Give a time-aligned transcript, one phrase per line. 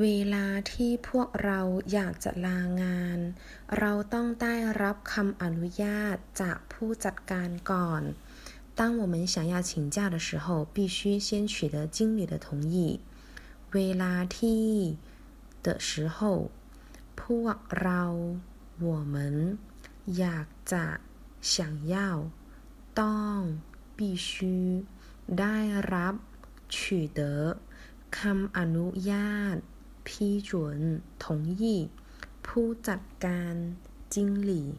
[0.00, 1.60] เวลาที่พวกเรา
[1.92, 3.18] อยากจะลางาน
[3.78, 8.02] เราต้องได้รับคำอนุญาตจากผู้จัดการก่อน
[8.78, 12.76] 当我们想要请假的时候，必须先取得经理的同意。
[13.74, 14.68] เวลาที่
[15.66, 16.18] 的时候
[17.20, 18.02] พวกเรา
[18.86, 19.16] 我们
[20.18, 20.86] อยากจะ
[21.52, 21.54] 想
[21.94, 21.96] 要
[23.00, 23.36] ต้อง
[23.98, 24.28] 必须
[25.38, 25.56] ได้
[25.94, 26.14] รับ
[26.74, 26.76] 取
[27.18, 27.20] 得
[28.18, 29.56] คำอนุญาต
[30.04, 31.88] 批准同意
[32.46, 33.54] ผู้จัดการ
[34.14, 34.16] 经
[34.48, 34.74] 理